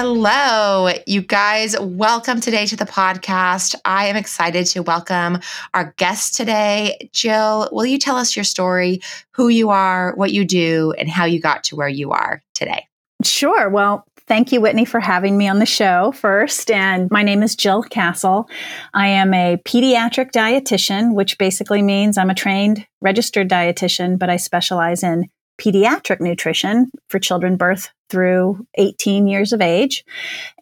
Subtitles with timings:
[0.00, 1.74] Hello, you guys.
[1.76, 3.74] Welcome today to the podcast.
[3.84, 5.40] I am excited to welcome
[5.74, 7.10] our guest today.
[7.12, 9.00] Jill, will you tell us your story,
[9.32, 12.86] who you are, what you do, and how you got to where you are today?
[13.24, 13.68] Sure.
[13.68, 16.70] Well, Thank you, Whitney, for having me on the show first.
[16.70, 18.46] And my name is Jill Castle.
[18.92, 24.36] I am a pediatric dietitian, which basically means I'm a trained registered dietitian, but I
[24.36, 25.30] specialize in
[25.60, 30.04] pediatric nutrition for children birth through 18 years of age.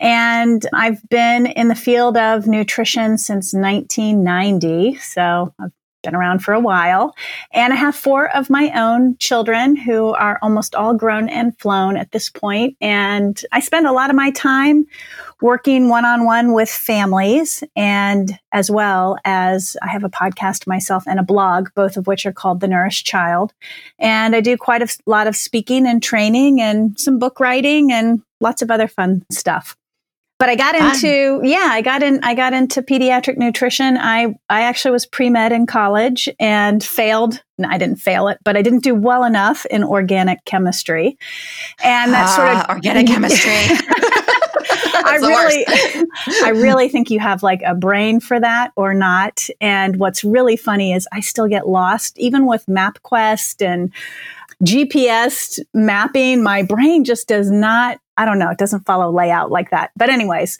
[0.01, 4.97] And I've been in the field of nutrition since 1990.
[4.97, 7.15] So I've been around for a while.
[7.53, 11.97] And I have four of my own children who are almost all grown and flown
[11.97, 12.77] at this point.
[12.81, 14.87] And I spend a lot of my time
[15.43, 21.05] working one on one with families and as well as I have a podcast myself
[21.07, 23.53] and a blog, both of which are called The Nourished Child.
[23.99, 28.23] And I do quite a lot of speaking and training and some book writing and
[28.41, 29.77] lots of other fun stuff
[30.39, 33.97] but I got into yeah, I got in I got into pediatric nutrition.
[33.97, 37.43] I I actually was pre-med in college and failed.
[37.59, 41.17] No, I didn't fail it, but I didn't do well enough in organic chemistry.
[41.83, 43.51] And that sort of ah, organic chemistry.
[45.09, 45.65] I really
[46.45, 49.47] I really think you have like a brain for that or not.
[49.61, 53.93] And what's really funny is I still get lost even with MapQuest and
[54.65, 59.71] GPS mapping, my brain just does not, I don't know, it doesn't follow layout like
[59.71, 59.91] that.
[59.97, 60.59] But, anyways,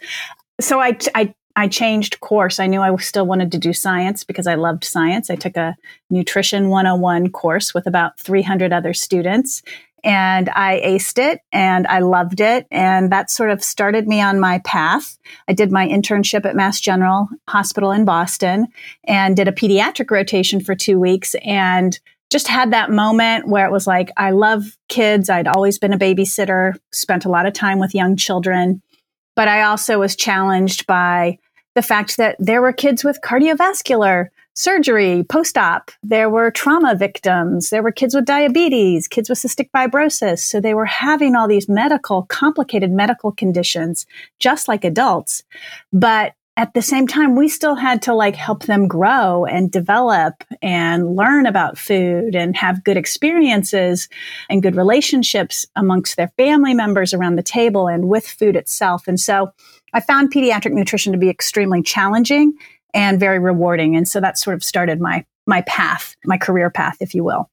[0.61, 2.61] so I, I, I changed course.
[2.61, 5.31] I knew I still wanted to do science because I loved science.
[5.31, 5.77] I took a
[6.11, 9.63] nutrition 101 course with about 300 other students
[10.07, 12.69] and I aced it and I loved it.
[12.71, 15.19] And that sort of started me on my path.
[15.49, 18.69] I did my internship at Mass General Hospital in Boston
[19.05, 21.99] and did a pediatric rotation for two weeks and
[22.31, 25.31] just had that moment where it was like, I love kids.
[25.31, 28.83] I'd always been a babysitter, spent a lot of time with young children.
[29.37, 31.39] But I also was challenged by
[31.75, 35.91] the fact that there were kids with cardiovascular surgery post op.
[36.03, 37.69] There were trauma victims.
[37.69, 40.39] There were kids with diabetes, kids with cystic fibrosis.
[40.39, 44.07] So they were having all these medical, complicated medical conditions,
[44.41, 45.45] just like adults.
[45.93, 50.43] But at the same time, we still had to like help them grow and develop
[50.63, 54.09] and learn about food and have good experiences
[54.49, 59.07] and good relationships amongst their family members around the table and with food itself.
[59.07, 59.53] And so
[59.93, 62.55] I found pediatric nutrition to be extremely challenging
[62.95, 63.95] and very rewarding.
[63.95, 67.49] And so that sort of started my my path, my career path, if you will.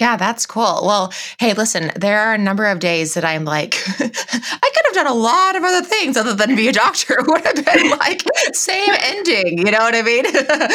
[0.00, 0.82] Yeah, that's cool.
[0.84, 4.94] Well, hey, listen, there are a number of days that I'm like, I could have
[4.94, 7.14] done a lot of other things other than be a doctor.
[7.24, 8.22] It would have been like
[8.52, 9.58] same ending.
[9.58, 10.24] You know what I mean?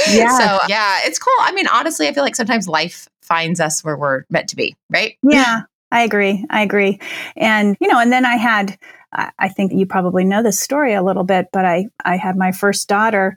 [0.09, 0.38] Yeah.
[0.38, 1.34] so yeah, it's cool.
[1.41, 4.75] I mean, honestly, I feel like sometimes life finds us where we're meant to be,
[4.90, 5.18] right?
[5.22, 6.46] Yeah, I agree.
[6.50, 7.00] I agree.
[7.35, 8.78] And, you know, and then I had,
[9.12, 12.52] I think you probably know this story a little bit, but I, I had my
[12.52, 13.35] first daughter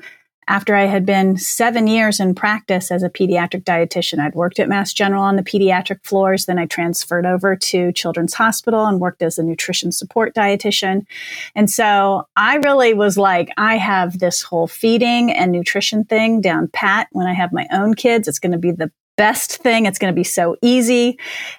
[0.48, 4.18] after I had been seven years in practice as a pediatric dietitian.
[4.18, 6.46] I'd worked at Mass General on the pediatric floors.
[6.46, 11.06] Then I transferred over to Children's Hospital and worked as a nutrition support dietitian.
[11.54, 16.68] And so I really was like, I have this whole feeding and nutrition thing down
[16.68, 17.08] pat.
[17.12, 19.86] When I have my own kids, it's going to be the best thing.
[19.86, 21.18] It's going to be so easy.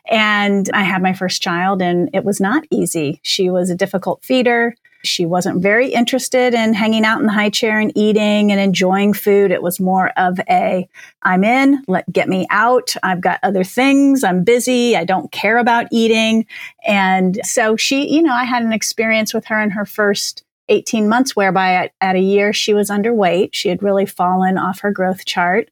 [0.09, 3.19] And I had my first child and it was not easy.
[3.23, 4.75] She was a difficult feeder.
[5.03, 9.13] She wasn't very interested in hanging out in the high chair and eating and enjoying
[9.13, 9.51] food.
[9.51, 10.87] It was more of a,
[11.23, 12.95] I'm in, let get me out.
[13.03, 14.23] I've got other things.
[14.23, 14.95] I'm busy.
[14.95, 16.45] I don't care about eating.
[16.85, 21.09] And so she, you know, I had an experience with her in her first 18
[21.09, 23.49] months whereby at, at a year she was underweight.
[23.51, 25.69] She had really fallen off her growth chart.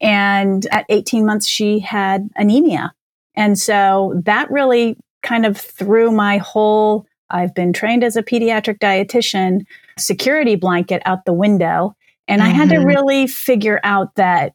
[0.00, 2.92] And at 18 months, she had anemia.
[3.34, 8.78] And so that really kind of threw my whole I've been trained as a pediatric
[8.78, 9.64] dietitian,
[9.98, 11.96] security blanket out the window.
[12.28, 12.50] And mm-hmm.
[12.50, 12.86] I had to mm-hmm.
[12.86, 14.54] really figure out that,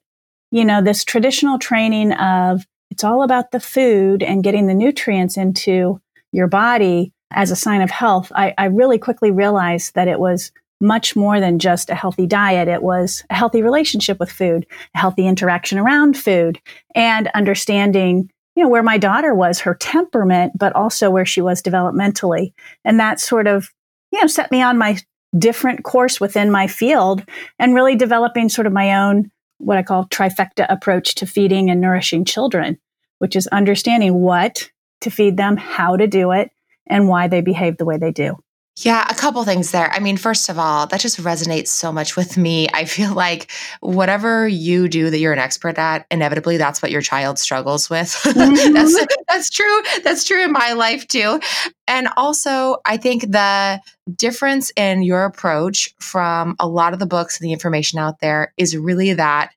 [0.52, 5.38] you know, this traditional training of it's all about the food and getting the nutrients
[5.38, 6.02] into
[6.32, 10.52] your body as a sign of health, I, I really quickly realized that it was
[10.80, 12.68] much more than just a healthy diet.
[12.68, 14.66] It was a healthy relationship with food,
[14.96, 16.60] a healthy interaction around food,
[16.94, 21.62] and understanding, you know, where my daughter was, her temperament, but also where she was
[21.62, 22.54] developmentally.
[22.84, 23.70] And that sort of,
[24.12, 24.98] you know, set me on my
[25.38, 27.24] different course within my field
[27.60, 31.80] and really developing sort of my own, what I call trifecta approach to feeding and
[31.80, 32.80] nourishing children,
[33.20, 34.72] which is understanding what
[35.02, 36.50] to feed them, how to do it,
[36.88, 38.38] and why they behave the way they do.
[38.80, 39.92] Yeah, a couple things there.
[39.92, 42.68] I mean, first of all, that just resonates so much with me.
[42.74, 47.02] I feel like whatever you do that you're an expert at, inevitably that's what your
[47.02, 48.16] child struggles with.
[48.38, 48.74] Mm-hmm.
[48.74, 49.82] that's that's true.
[50.04, 51.40] That's true in my life too.
[51.88, 53.82] And also, I think the
[54.16, 58.54] difference in your approach from a lot of the books and the information out there
[58.58, 59.52] is really that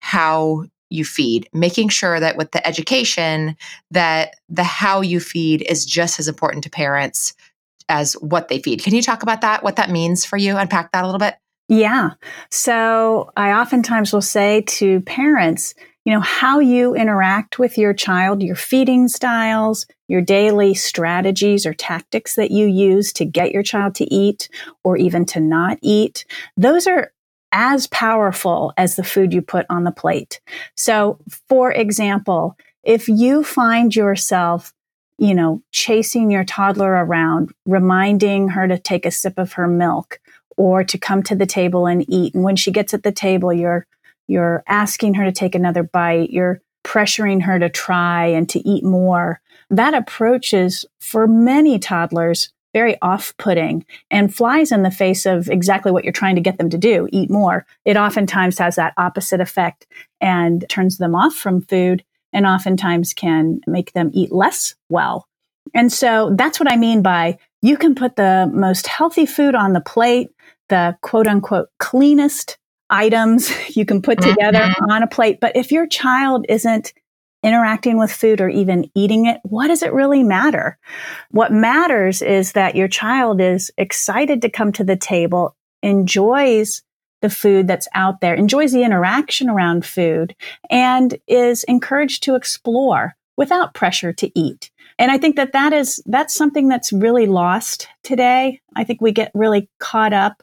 [0.00, 3.56] how you feed making sure that with the education
[3.90, 7.34] that the how you feed is just as important to parents
[7.88, 8.82] as what they feed.
[8.82, 9.62] Can you talk about that?
[9.62, 10.56] What that means for you?
[10.56, 11.36] Unpack that a little bit.
[11.68, 12.10] Yeah.
[12.50, 15.74] So I oftentimes will say to parents,
[16.04, 21.74] you know, how you interact with your child, your feeding styles, your daily strategies or
[21.74, 24.48] tactics that you use to get your child to eat
[24.84, 26.24] or even to not eat,
[26.56, 27.12] those are
[27.50, 30.40] as powerful as the food you put on the plate.
[30.76, 31.18] So,
[31.48, 34.72] for example, if you find yourself
[35.18, 40.20] you know, chasing your toddler around, reminding her to take a sip of her milk
[40.56, 42.34] or to come to the table and eat.
[42.34, 43.86] And when she gets at the table, you're
[44.28, 48.84] you're asking her to take another bite, you're pressuring her to try and to eat
[48.84, 49.40] more.
[49.70, 55.90] That approach is for many toddlers very off-putting and flies in the face of exactly
[55.90, 57.64] what you're trying to get them to do, eat more.
[57.86, 59.86] It oftentimes has that opposite effect
[60.20, 62.04] and turns them off from food
[62.36, 65.26] and oftentimes can make them eat less well.
[65.74, 69.72] And so that's what I mean by you can put the most healthy food on
[69.72, 70.28] the plate,
[70.68, 72.58] the quote unquote cleanest
[72.90, 74.90] items you can put together mm-hmm.
[74.90, 75.38] on a plate.
[75.40, 76.92] But if your child isn't
[77.42, 80.78] interacting with food or even eating it, what does it really matter?
[81.30, 86.82] What matters is that your child is excited to come to the table, enjoys
[87.26, 90.36] the food that's out there, enjoys the interaction around food,
[90.70, 94.70] and is encouraged to explore without pressure to eat.
[94.96, 98.60] And I think that that is that's something that's really lost today.
[98.76, 100.40] I think we get really caught up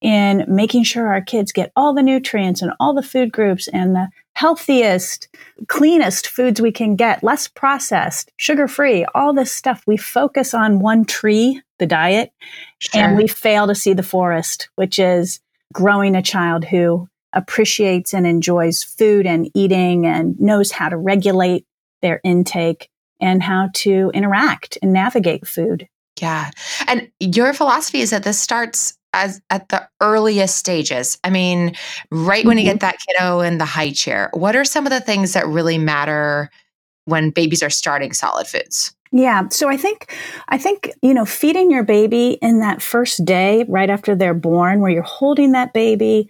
[0.00, 3.94] in making sure our kids get all the nutrients and all the food groups and
[3.94, 5.28] the healthiest,
[5.68, 9.84] cleanest foods we can get, less processed, sugar free, all this stuff.
[9.86, 12.32] We focus on one tree, the diet,
[12.80, 13.00] sure.
[13.00, 15.40] and we fail to see the forest, which is
[15.72, 21.66] growing a child who appreciates and enjoys food and eating and knows how to regulate
[22.02, 22.88] their intake
[23.20, 25.88] and how to interact and navigate food.
[26.20, 26.50] Yeah.
[26.86, 31.18] And your philosophy is that this starts as at the earliest stages.
[31.24, 31.74] I mean,
[32.10, 32.66] right when mm-hmm.
[32.66, 34.30] you get that kiddo in the high chair.
[34.32, 36.50] What are some of the things that really matter
[37.06, 38.94] when babies are starting solid foods?
[39.16, 39.48] Yeah.
[39.48, 40.14] So I think,
[40.48, 44.80] I think, you know, feeding your baby in that first day, right after they're born,
[44.80, 46.28] where you're holding that baby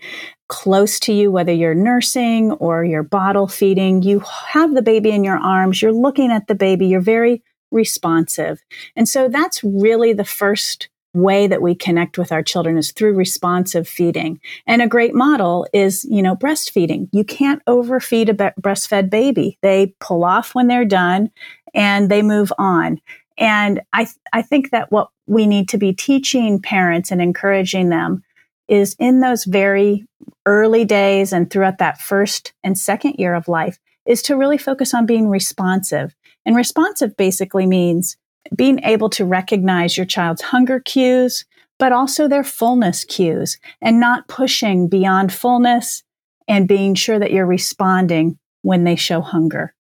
[0.49, 5.25] close to you, whether you're nursing or you're bottle feeding, you have the baby in
[5.25, 8.63] your arms, you're looking at the baby, you're very responsive.
[8.95, 13.15] And so that's really the first way that we connect with our children is through
[13.15, 14.39] responsive feeding.
[14.67, 17.09] And a great model is, you know, breastfeeding.
[17.11, 19.59] You can't overfeed a breastfed baby.
[19.63, 21.31] They pull off when they're done
[21.77, 23.01] and they move on.
[23.39, 27.91] And I, th- I think that what we need to be teaching parents and encouraging
[27.91, 28.23] them
[28.67, 30.05] is in those very
[30.47, 34.95] early days and throughout that first and second year of life is to really focus
[34.95, 36.15] on being responsive.
[36.45, 38.17] And responsive basically means
[38.55, 41.45] being able to recognize your child's hunger cues,
[41.79, 46.03] but also their fullness cues and not pushing beyond fullness
[46.49, 49.75] and being sure that you're responding when they show hunger.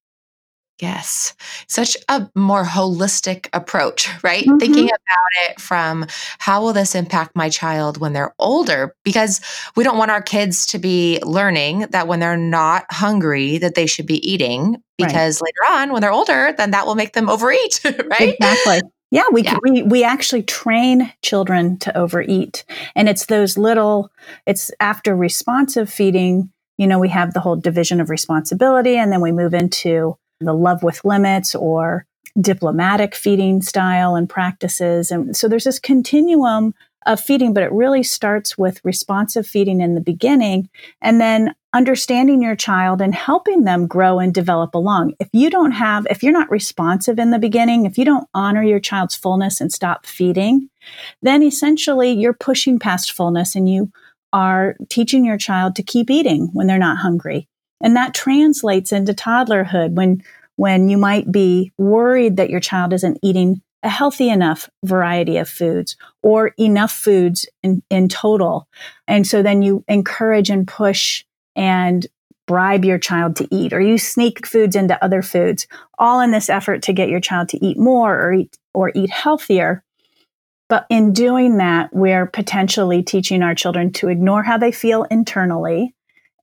[0.79, 1.35] Yes.
[1.69, 4.45] Such a more holistic approach, right?
[4.45, 4.59] Mm-hmm.
[4.59, 6.07] Thinking about it from
[6.39, 8.95] how will this impact my child when they're older?
[9.03, 9.41] Because
[9.75, 13.87] we don't want our kids to be learning that when they're not hungry that they
[13.87, 15.53] should be eating because right.
[15.59, 18.35] later on when they're older then that will make them overeat, right?
[18.41, 18.81] Exactly.
[19.11, 19.59] Yeah, we, yeah.
[19.63, 22.65] we we actually train children to overeat.
[22.95, 24.11] And it's those little
[24.47, 29.21] it's after responsive feeding, you know, we have the whole division of responsibility and then
[29.21, 32.07] we move into the love with limits or
[32.41, 35.11] diplomatic feeding style and practices.
[35.11, 36.75] And so there's this continuum
[37.07, 40.69] of feeding, but it really starts with responsive feeding in the beginning
[41.01, 45.15] and then understanding your child and helping them grow and develop along.
[45.21, 48.63] If you don't have, if you're not responsive in the beginning, if you don't honor
[48.63, 50.69] your child's fullness and stop feeding,
[51.23, 53.91] then essentially you're pushing past fullness and you
[54.33, 57.49] are teaching your child to keep eating when they're not hungry.
[57.81, 60.23] And that translates into toddlerhood when
[60.57, 65.49] when you might be worried that your child isn't eating a healthy enough variety of
[65.49, 68.67] foods or enough foods in, in total.
[69.07, 72.07] And so then you encourage and push and
[72.47, 75.67] bribe your child to eat or you sneak foods into other foods
[75.99, 79.11] all in this effort to get your child to eat more or eat or eat
[79.11, 79.83] healthier
[80.69, 85.93] but in doing that we're potentially teaching our children to ignore how they feel internally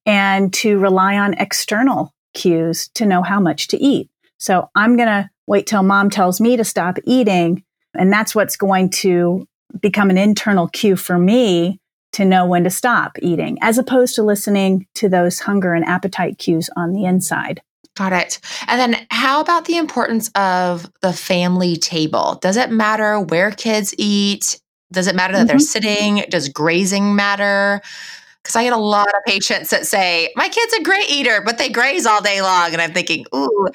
[0.06, 5.08] and to rely on external cues to know how much to eat so i'm going
[5.08, 9.48] to wait till mom tells me to stop eating and that's what's going to
[9.80, 11.80] become an internal cue for me
[12.14, 16.38] to know when to stop eating, as opposed to listening to those hunger and appetite
[16.38, 17.62] cues on the inside.
[17.96, 18.40] Got it.
[18.68, 22.40] And then, how about the importance of the family table?
[22.42, 24.60] Does it matter where kids eat?
[24.92, 25.48] Does it matter that mm-hmm.
[25.48, 26.24] they're sitting?
[26.30, 27.82] Does grazing matter?
[28.44, 31.58] Because I get a lot of patients that say, My kid's a great eater, but
[31.58, 32.74] they graze all day long.
[32.74, 33.68] And I'm thinking, Ooh.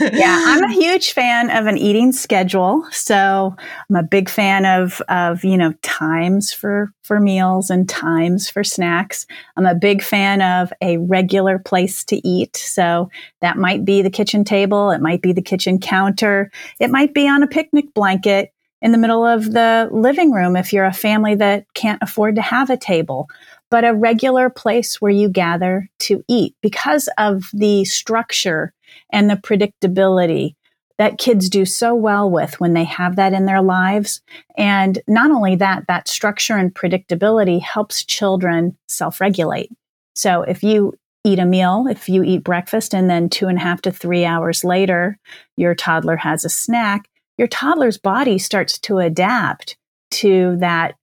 [0.00, 2.86] yeah, I'm a huge fan of an eating schedule.
[2.90, 3.54] So
[3.90, 8.64] I'm a big fan of, of you know, times for, for meals and times for
[8.64, 9.26] snacks.
[9.58, 12.56] I'm a big fan of a regular place to eat.
[12.56, 13.10] So
[13.42, 16.50] that might be the kitchen table, it might be the kitchen counter,
[16.80, 20.72] it might be on a picnic blanket in the middle of the living room if
[20.72, 23.28] you're a family that can't afford to have a table
[23.70, 28.72] but a regular place where you gather to eat because of the structure
[29.12, 30.54] and the predictability
[30.98, 34.20] that kids do so well with when they have that in their lives.
[34.56, 39.70] And not only that, that structure and predictability helps children self regulate.
[40.14, 40.94] So if you
[41.24, 44.24] eat a meal, if you eat breakfast and then two and a half to three
[44.24, 45.18] hours later,
[45.56, 49.76] your toddler has a snack, your toddler's body starts to adapt
[50.10, 50.96] to that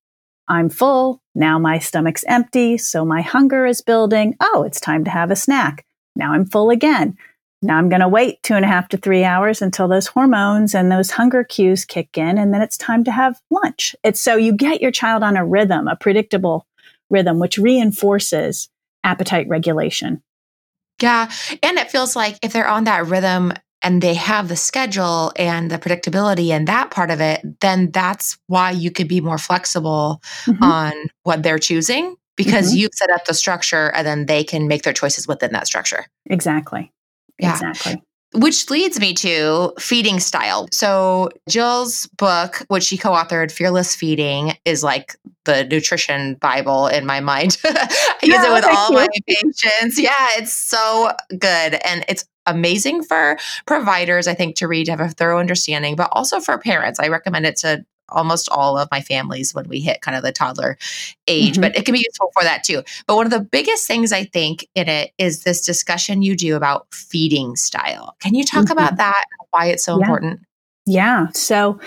[0.48, 1.22] I'm full.
[1.36, 2.78] Now my stomach's empty.
[2.78, 4.36] So my hunger is building.
[4.40, 5.86] Oh, it's time to have a snack.
[6.16, 7.18] Now I'm full again.
[7.62, 10.74] Now I'm going to wait two and a half to three hours until those hormones
[10.76, 12.38] and those hunger cues kick in.
[12.38, 13.96] And then it's time to have lunch.
[14.04, 16.66] It's so you get your child on a rhythm, a predictable
[17.10, 18.70] rhythm, which reinforces
[19.04, 20.22] appetite regulation.
[21.02, 21.30] Yeah.
[21.62, 23.54] And it feels like if they're on that rhythm
[23.86, 28.36] and they have the schedule and the predictability and that part of it, then that's
[28.48, 30.64] why you could be more flexible mm-hmm.
[30.64, 32.80] on what they're choosing because mm-hmm.
[32.80, 36.08] you've set up the structure and then they can make their choices within that structure.
[36.26, 36.92] Exactly.
[37.40, 37.52] Yeah.
[37.52, 38.02] Exactly.
[38.34, 40.68] Which leads me to feeding style.
[40.72, 45.16] So, Jill's book, which she co authored, Fearless Feeding, is like
[45.46, 47.58] the nutrition Bible in my mind.
[47.66, 48.96] I use it with all you.
[48.98, 49.98] my patients.
[49.98, 51.76] Yeah, it's so good.
[51.86, 56.10] And it's amazing for providers, I think, to read to have a thorough understanding, but
[56.12, 57.00] also for parents.
[57.00, 60.32] I recommend it to almost all of my families when we hit kind of the
[60.32, 60.78] toddler
[61.28, 61.62] age, mm-hmm.
[61.62, 62.84] but it can be useful for that too.
[63.08, 66.56] But one of the biggest things I think in it is this discussion you do
[66.56, 68.16] about feeding style.
[68.20, 68.74] Can you talk mm-hmm.
[68.74, 69.26] about that?
[69.50, 70.06] Why it's so yeah.
[70.06, 70.45] important?
[70.88, 71.30] Yeah.
[71.34, 71.80] So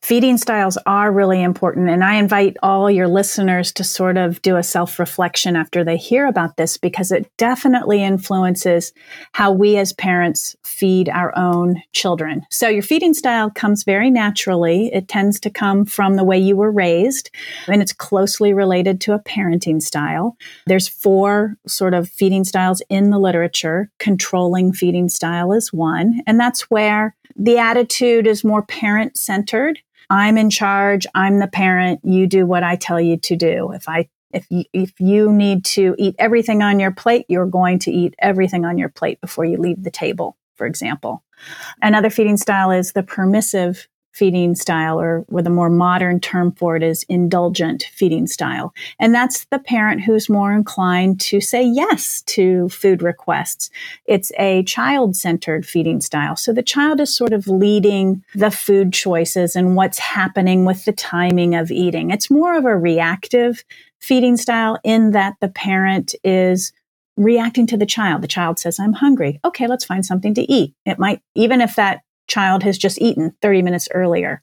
[0.00, 1.90] feeding styles are really important.
[1.90, 5.98] And I invite all your listeners to sort of do a self reflection after they
[5.98, 8.94] hear about this because it definitely influences
[9.32, 12.46] how we as parents feed our own children.
[12.50, 14.90] So your feeding style comes very naturally.
[14.90, 17.30] It tends to come from the way you were raised
[17.68, 20.34] and it's closely related to a parenting style.
[20.66, 23.90] There's four sort of feeding styles in the literature.
[23.98, 26.22] Controlling feeding style is one.
[26.26, 29.80] And that's where the attitude is more parent centered.
[30.08, 31.06] I'm in charge.
[31.14, 32.00] I'm the parent.
[32.04, 33.72] You do what I tell you to do.
[33.72, 37.78] If I if you, if you need to eat everything on your plate, you're going
[37.80, 41.22] to eat everything on your plate before you leave the table, for example.
[41.80, 46.74] Another feeding style is the permissive feeding style, or, or the more modern term for
[46.74, 48.72] it is indulgent feeding style.
[48.98, 53.68] And that's the parent who's more inclined to say yes to food requests.
[54.06, 56.34] It's a child centered feeding style.
[56.34, 60.92] So the child is sort of leading the food choices and what's happening with the
[60.92, 62.10] timing of eating.
[62.10, 63.64] It's more of a reactive
[64.00, 66.72] feeding style in that the parent is
[67.18, 68.22] reacting to the child.
[68.22, 69.40] The child says, I'm hungry.
[69.44, 70.74] Okay, let's find something to eat.
[70.86, 74.42] It might, even if that child has just eaten 30 minutes earlier.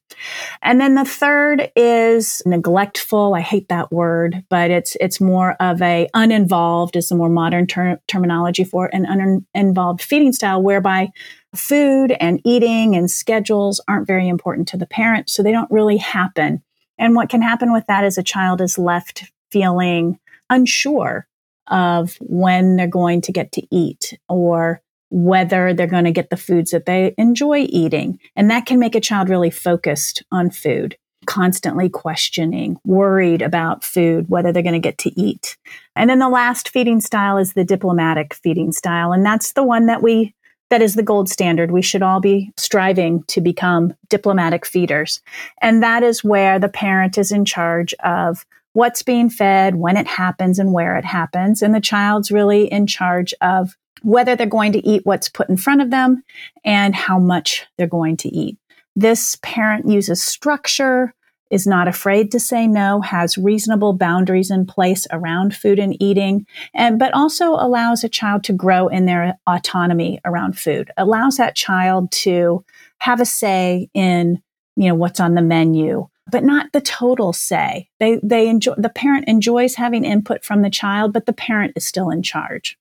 [0.61, 3.33] And then the third is neglectful.
[3.33, 7.67] I hate that word, but it's it's more of a uninvolved is the more modern
[7.67, 9.05] ter- terminology for an
[9.53, 11.09] uninvolved feeding style whereby
[11.55, 15.97] food and eating and schedules aren't very important to the parent, so they don't really
[15.97, 16.63] happen
[16.97, 21.27] And what can happen with that is a child is left feeling unsure
[21.67, 24.81] of when they're going to get to eat or
[25.13, 28.19] whether they're going to get the foods that they enjoy eating.
[28.35, 34.27] And that can make a child really focused on food, constantly questioning, worried about food,
[34.27, 35.55] whether they're going to get to eat.
[35.95, 39.13] And then the last feeding style is the diplomatic feeding style.
[39.13, 40.33] And that's the one that we
[40.71, 41.69] that is the gold standard.
[41.69, 45.21] We should all be striving to become diplomatic feeders.
[45.61, 50.07] And that is where the parent is in charge of what's being fed, when it
[50.07, 51.61] happens, and where it happens.
[51.61, 55.57] And the child's really in charge of whether they're going to eat what's put in
[55.57, 56.23] front of them
[56.63, 58.57] and how much they're going to eat.
[58.95, 61.15] This parent uses structure,
[61.49, 66.45] is not afraid to say no, has reasonable boundaries in place around food and eating,
[66.73, 70.91] and but also allows a child to grow in their autonomy around food.
[70.97, 72.63] Allows that child to
[72.99, 74.41] have a say in,
[74.75, 77.89] you know, what's on the menu, but not the total say.
[77.99, 81.85] They they enjoy the parent enjoys having input from the child, but the parent is
[81.85, 82.77] still in charge.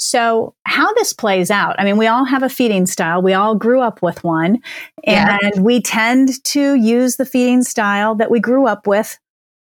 [0.00, 3.20] So, how this plays out, I mean, we all have a feeding style.
[3.20, 4.60] We all grew up with one,
[5.04, 5.60] and yeah.
[5.60, 9.18] we tend to use the feeding style that we grew up with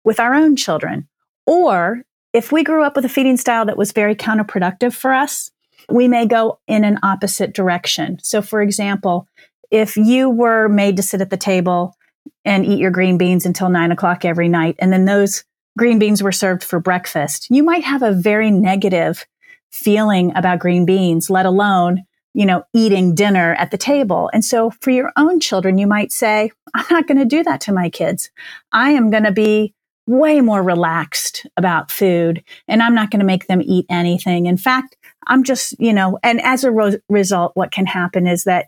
[0.04, 1.08] with our own children.
[1.46, 2.02] Or
[2.34, 5.50] if we grew up with a feeding style that was very counterproductive for us,
[5.88, 8.18] we may go in an opposite direction.
[8.22, 9.26] So, for example,
[9.70, 11.96] if you were made to sit at the table
[12.44, 15.44] and eat your green beans until nine o'clock every night, and then those
[15.78, 19.26] green beans were served for breakfast, you might have a very negative
[19.72, 22.04] feeling about green beans, let alone,
[22.34, 24.30] you know, eating dinner at the table.
[24.32, 27.60] And so for your own children, you might say, I'm not going to do that
[27.62, 28.30] to my kids.
[28.72, 29.74] I am going to be
[30.06, 34.46] way more relaxed about food and I'm not going to make them eat anything.
[34.46, 34.96] In fact,
[35.26, 38.66] I'm just, you know, and as a ro- result, what can happen is that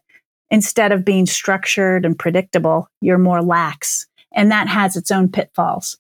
[0.50, 4.06] instead of being structured and predictable, you're more lax.
[4.32, 5.98] And that has its own pitfalls.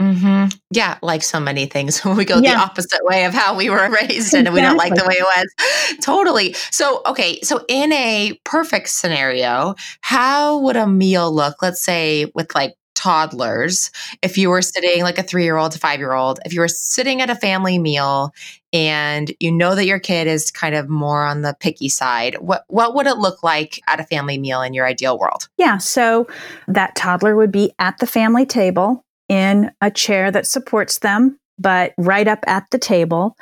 [0.00, 0.56] Mm-hmm.
[0.70, 2.02] Yeah, like so many things.
[2.04, 2.54] When we go yeah.
[2.54, 5.22] the opposite way of how we were raised and we don't like the way it
[5.22, 5.96] was.
[6.00, 6.54] Totally.
[6.70, 7.40] So, okay.
[7.42, 11.60] So, in a perfect scenario, how would a meal look?
[11.60, 13.90] Let's say with like toddlers,
[14.22, 16.60] if you were sitting like a three year old to five year old, if you
[16.60, 18.32] were sitting at a family meal
[18.72, 22.64] and you know that your kid is kind of more on the picky side, what,
[22.68, 25.48] what would it look like at a family meal in your ideal world?
[25.58, 25.78] Yeah.
[25.78, 26.26] So,
[26.68, 31.94] that toddler would be at the family table in a chair that supports them, but
[31.96, 33.36] right up at the table.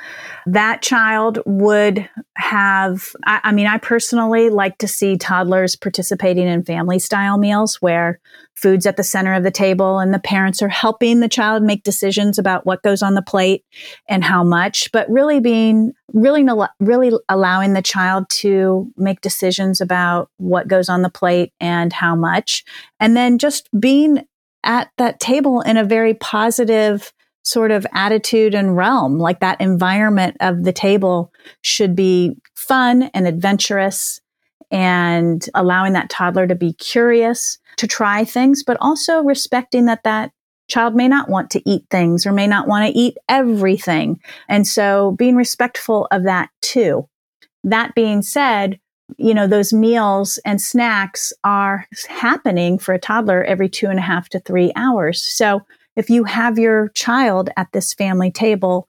[0.45, 6.63] That child would have, I, I, mean, I personally like to see toddlers participating in
[6.63, 8.19] family style meals where
[8.53, 11.81] food's at the center of the table and the parents are helping the child make
[11.81, 13.65] decisions about what goes on the plate
[14.07, 16.45] and how much, but really being, really,
[16.79, 22.15] really allowing the child to make decisions about what goes on the plate and how
[22.15, 22.63] much.
[22.99, 24.27] And then just being
[24.63, 29.17] at that table in a very positive sort of attitude and realm.
[29.17, 34.21] Like that environment of the table should be fun and adventurous
[34.71, 40.31] and allowing that toddler to be curious, to try things, but also respecting that that
[40.67, 44.19] child may not want to eat things or may not want to eat everything.
[44.47, 47.07] And so being respectful of that too.
[47.63, 48.79] That being said,
[49.17, 54.03] you know, those meals and snacks are happening for a toddler every two and a
[54.03, 55.21] half to three hours.
[55.21, 55.61] So
[55.95, 58.87] if you have your child at this family table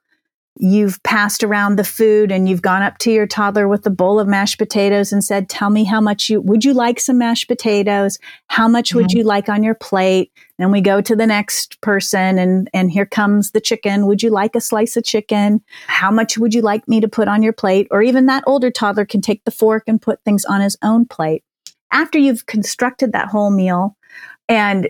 [0.61, 4.21] you've passed around the food and you've gone up to your toddler with a bowl
[4.21, 7.49] of mashed potatoes and said, Tell me how much you would you like some mashed
[7.49, 8.19] potatoes?
[8.49, 8.99] How much mm-hmm.
[8.99, 10.31] would you like on your plate?
[10.61, 14.07] Then we go to the next person and, and here comes the chicken.
[14.07, 15.63] Would you like a slice of chicken?
[15.87, 17.89] How much would you like me to put on your plate?
[17.91, 21.07] Or even that older toddler can take the fork and put things on his own
[21.07, 21.43] plate.
[21.91, 23.97] After you've constructed that whole meal
[24.49, 24.89] and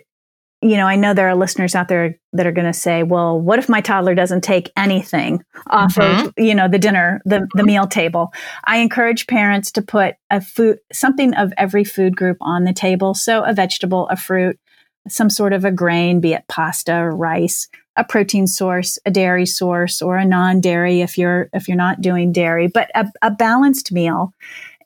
[0.62, 3.40] you know, I know there are listeners out there that are going to say, well,
[3.40, 6.26] what if my toddler doesn't take anything off mm-hmm.
[6.26, 8.34] of, you know, the dinner, the, the meal table?
[8.64, 13.14] I encourage parents to put a food, something of every food group on the table.
[13.14, 14.60] So a vegetable, a fruit,
[15.08, 19.46] some sort of a grain, be it pasta or rice, a protein source, a dairy
[19.46, 23.92] source, or a non-dairy if you're, if you're not doing dairy, but a, a balanced
[23.92, 24.32] meal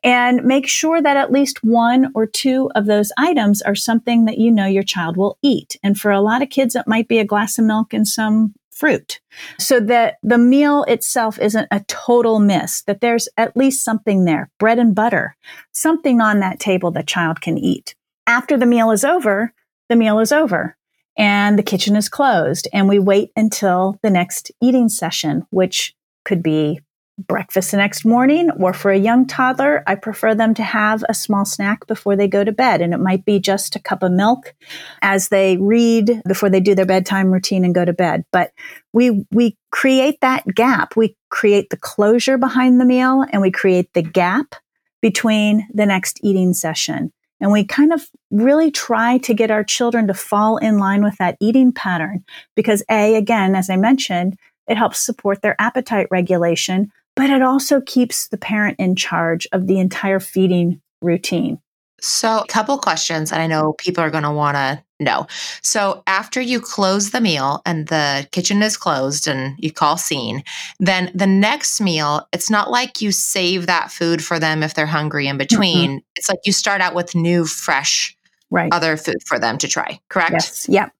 [0.04, 4.36] and make sure that at least one or two of those items are something that
[4.38, 5.78] you know your child will eat.
[5.82, 8.52] And for a lot of kids, it might be a glass of milk and some
[8.70, 9.20] fruit
[9.58, 14.50] so that the meal itself isn't a total miss, that there's at least something there,
[14.58, 15.36] bread and butter,
[15.72, 17.94] something on that table the child can eat.
[18.26, 19.54] After the meal is over,
[19.88, 20.76] the meal is over
[21.16, 25.94] and the kitchen is closed and we wait until the next eating session, which
[26.24, 26.80] could be
[27.18, 31.14] breakfast the next morning, or for a young toddler, I prefer them to have a
[31.14, 32.80] small snack before they go to bed.
[32.80, 34.54] And it might be just a cup of milk
[35.00, 38.24] as they read before they do their bedtime routine and go to bed.
[38.32, 38.52] But
[38.92, 40.96] we, we create that gap.
[40.96, 44.56] We create the closure behind the meal and we create the gap
[45.00, 47.12] between the next eating session.
[47.40, 51.16] And we kind of really try to get our children to fall in line with
[51.18, 56.90] that eating pattern because A, again, as I mentioned, it helps support their appetite regulation,
[57.16, 61.58] but it also keeps the parent in charge of the entire feeding routine.
[62.00, 65.26] So, a couple questions, and I know people are going to want to know.
[65.62, 70.42] So, after you close the meal and the kitchen is closed and you call scene,
[70.78, 74.86] then the next meal, it's not like you save that food for them if they're
[74.86, 75.90] hungry in between.
[75.90, 76.06] Mm-hmm.
[76.16, 78.16] It's like you start out with new, fresh,
[78.50, 78.72] right.
[78.72, 80.32] other food for them to try, correct?
[80.32, 80.68] Yes.
[80.68, 80.92] Yep.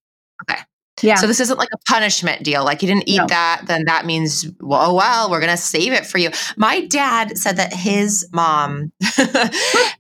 [0.43, 0.61] Okay.
[1.03, 1.17] Yeah.
[1.17, 2.65] So this isn't like a punishment deal.
[2.65, 3.27] Like you didn't eat no.
[3.27, 6.31] that, then that means, well, oh, well, we're gonna save it for you.
[6.57, 8.93] My dad said that his mom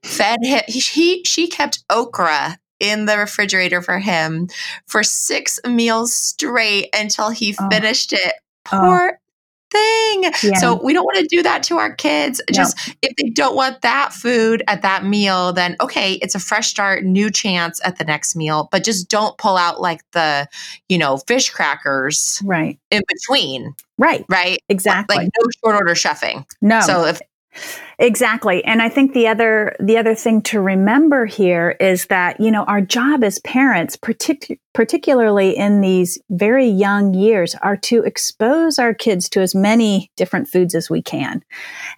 [0.02, 0.62] fed him.
[0.68, 4.48] He she kept okra in the refrigerator for him
[4.86, 7.68] for six meals straight until he oh.
[7.70, 8.34] finished it.
[8.72, 8.80] Oh.
[8.80, 9.20] Poor
[9.74, 10.24] thing.
[10.42, 10.58] Yeah.
[10.58, 12.40] So we don't want to do that to our kids.
[12.52, 16.68] Just if they don't want that food at that meal, then okay, it's a fresh
[16.68, 20.48] start, new chance at the next meal, but just don't pull out like the,
[20.88, 23.74] you know, fish crackers right in between.
[23.98, 24.24] Right.
[24.28, 24.62] Right.
[24.68, 25.16] Exactly.
[25.16, 26.46] Like no short order chefing.
[26.60, 26.80] No.
[26.80, 27.20] So if
[27.98, 28.64] Exactly.
[28.64, 32.64] And I think the other the other thing to remember here is that, you know,
[32.64, 38.94] our job as parents, partic- particularly in these very young years, are to expose our
[38.94, 41.42] kids to as many different foods as we can.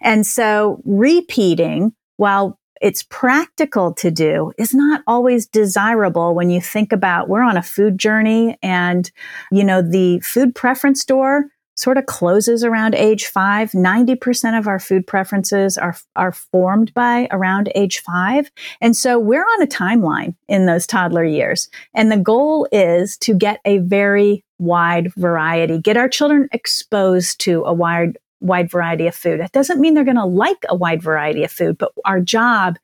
[0.01, 6.91] And so repeating while it's practical to do is not always desirable when you think
[6.91, 9.11] about we're on a food journey and
[9.51, 11.45] you know the food preference door
[11.77, 13.71] sort of closes around age five.
[13.71, 18.51] 90% of our food preferences are, are formed by around age five.
[18.81, 21.69] And so we're on a timeline in those toddler years.
[21.93, 27.63] And the goal is to get a very wide variety, get our children exposed to
[27.63, 29.39] a wide wide variety of food.
[29.39, 32.77] It doesn't mean they're going to like a wide variety of food, but our job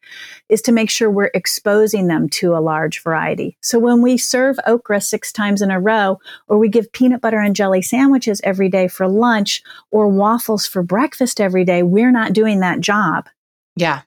[0.49, 3.57] is to make sure we're exposing them to a large variety.
[3.61, 7.39] So when we serve okra six times in a row, or we give peanut butter
[7.39, 9.61] and jelly sandwiches every day for lunch,
[9.91, 13.29] or waffles for breakfast every day, we're not doing that job.
[13.75, 14.01] Yeah.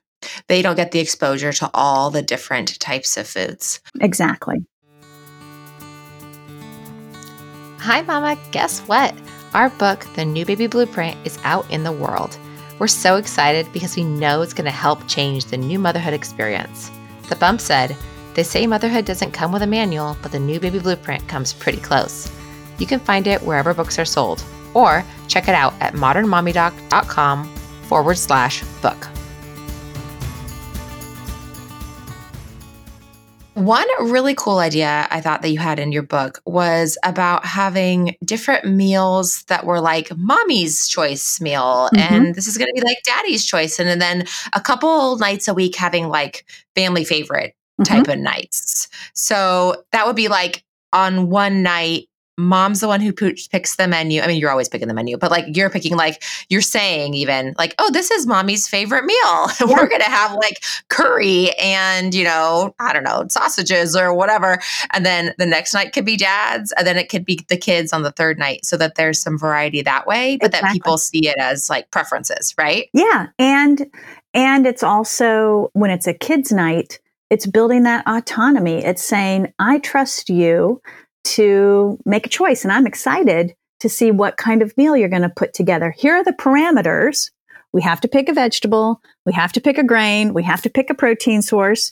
[0.47, 3.79] They don't get the exposure to all the different types of foods.
[4.01, 4.65] Exactly.
[7.79, 8.37] Hi, Mama.
[8.51, 9.13] Guess what?
[9.57, 12.37] Our book, The New Baby Blueprint, is out in the world.
[12.77, 16.91] We're so excited because we know it's going to help change the new motherhood experience.
[17.27, 17.97] The bump said,
[18.35, 21.79] They say motherhood doesn't come with a manual, but the New Baby Blueprint comes pretty
[21.79, 22.31] close.
[22.77, 24.43] You can find it wherever books are sold,
[24.75, 27.47] or check it out at modernmommydoc.com
[27.87, 29.07] forward slash book.
[33.57, 38.15] One really cool idea I thought that you had in your book was about having
[38.23, 41.97] different meals that were like mommy's choice meal, mm-hmm.
[41.97, 45.55] and this is going to be like daddy's choice, and, then a couple nights a
[45.55, 48.11] week having like family favorite type mm-hmm.
[48.11, 48.89] of nights.
[49.15, 52.06] So that would be like on one night
[52.37, 54.21] mom's the one who picks the menu.
[54.21, 57.55] I mean, you're always picking the menu, but like you're picking, like you're saying, even
[57.57, 59.17] like, oh, this is mommy's favorite meal.
[59.59, 59.75] Yeah.
[59.75, 64.59] We're going to have like curry and, you know, I don't know, sausages or whatever.
[64.93, 66.71] And then the next night could be dad's.
[66.73, 69.37] And then it could be the kids on the third night so that there's some
[69.37, 70.67] variety that way, but exactly.
[70.67, 72.87] that people see it as like preferences, right?
[72.93, 73.27] Yeah.
[73.39, 73.89] And,
[74.33, 78.83] and it's also when it's a kids' night, it's building that autonomy.
[78.85, 80.81] It's saying, I trust you
[81.35, 82.63] to make a choice.
[82.63, 85.91] And I'm excited to see what kind of meal you're going to put together.
[85.91, 87.29] Here are the parameters.
[87.73, 89.01] We have to pick a vegetable.
[89.25, 90.33] We have to pick a grain.
[90.33, 91.91] We have to pick a protein source.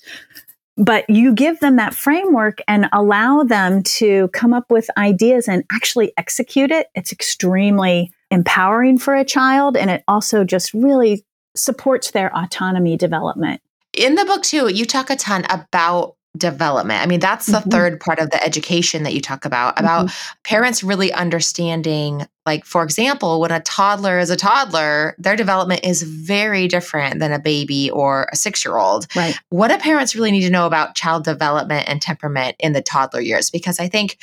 [0.77, 5.63] But you give them that framework and allow them to come up with ideas and
[5.71, 6.87] actually execute it.
[6.95, 9.77] It's extremely empowering for a child.
[9.77, 11.23] And it also just really
[11.55, 13.61] supports their autonomy development.
[13.93, 17.01] In the book, too, you talk a ton about development.
[17.01, 17.69] I mean, that's the mm-hmm.
[17.69, 20.41] third part of the education that you talk about, about mm-hmm.
[20.43, 26.03] parents really understanding, like, for example, when a toddler is a toddler, their development is
[26.03, 29.07] very different than a baby or a six year old.
[29.15, 29.37] Right.
[29.49, 33.21] What do parents really need to know about child development and temperament in the toddler
[33.21, 33.49] years?
[33.49, 34.17] Because I think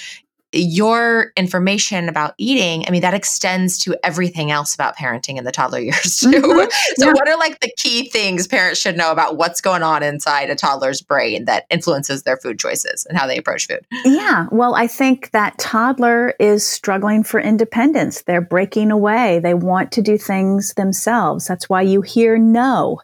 [0.53, 5.53] your information about eating, I mean, that extends to everything else about parenting in the
[5.53, 6.31] toddler years too.
[6.31, 6.71] Mm-hmm.
[6.97, 7.13] so, yeah.
[7.13, 10.55] what are like the key things parents should know about what's going on inside a
[10.55, 13.87] toddler's brain that influences their food choices and how they approach food?
[14.05, 14.47] Yeah.
[14.51, 18.23] Well, I think that toddler is struggling for independence.
[18.23, 19.41] They're breaking away.
[19.41, 21.47] They want to do things themselves.
[21.47, 23.01] That's why you hear no.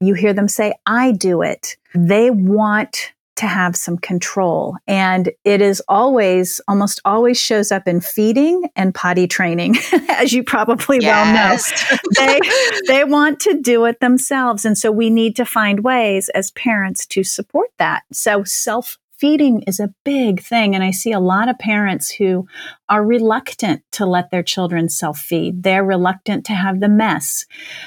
[0.00, 1.76] You hear them say, I do it.
[1.94, 3.12] They want
[3.42, 4.76] to have some control.
[4.86, 9.74] And it is always, almost always shows up in feeding and potty training,
[10.08, 11.72] as you probably yes.
[11.72, 11.98] well know.
[12.26, 12.40] they,
[12.86, 14.64] they want to do it themselves.
[14.64, 18.04] And so we need to find ways as parents to support that.
[18.12, 20.74] So self feeding is a big thing.
[20.74, 22.48] And I see a lot of parents who
[22.88, 25.62] are reluctant to let their children self feed.
[25.62, 27.46] They're reluctant to have the mess.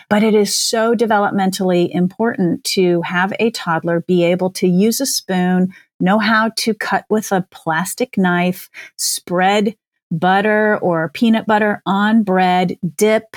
[0.09, 5.05] But it is so developmentally important to have a toddler be able to use a
[5.05, 9.75] spoon, know how to cut with a plastic knife, spread
[10.09, 13.35] butter or peanut butter on bread, dip.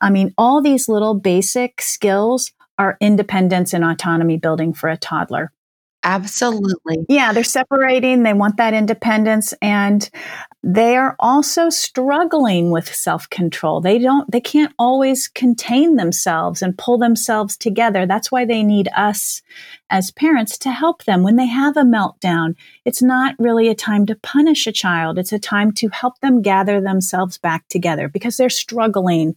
[0.00, 5.52] I mean, all these little basic skills are independence and autonomy building for a toddler.
[6.04, 7.06] Absolutely.
[7.08, 8.22] Yeah, they're separating.
[8.22, 10.08] They want that independence and
[10.62, 13.80] they are also struggling with self-control.
[13.80, 18.04] They don't they can't always contain themselves and pull themselves together.
[18.04, 19.40] That's why they need us
[19.88, 22.54] as parents to help them when they have a meltdown.
[22.84, 25.18] It's not really a time to punish a child.
[25.18, 29.36] It's a time to help them gather themselves back together because they're struggling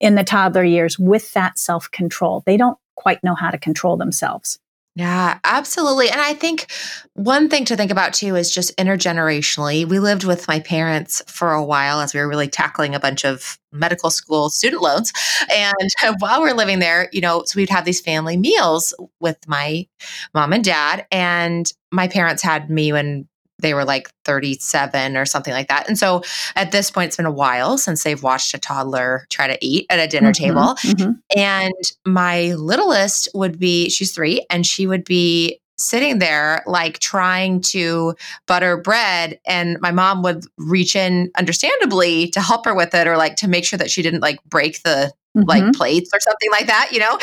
[0.00, 2.42] in the toddler years with that self-control.
[2.44, 4.58] They don't quite know how to control themselves.
[4.98, 6.10] Yeah, absolutely.
[6.10, 6.66] And I think
[7.14, 9.84] one thing to think about too is just intergenerationally.
[9.86, 13.24] We lived with my parents for a while as we were really tackling a bunch
[13.24, 15.12] of medical school student loans.
[15.54, 19.38] And while we are living there, you know, so we'd have these family meals with
[19.46, 19.86] my
[20.34, 21.06] mom and dad.
[21.12, 23.28] And my parents had me when
[23.60, 25.88] they were like 37 or something like that.
[25.88, 26.22] And so
[26.54, 29.86] at this point, it's been a while since they've watched a toddler try to eat
[29.90, 30.74] at a dinner mm-hmm, table.
[30.76, 31.12] Mm-hmm.
[31.36, 31.74] And
[32.06, 38.14] my littlest would be, she's three, and she would be sitting there like trying to
[38.46, 43.16] butter bread and my mom would reach in understandably to help her with it or
[43.16, 45.48] like to make sure that she didn't like break the mm-hmm.
[45.48, 47.16] like plates or something like that you know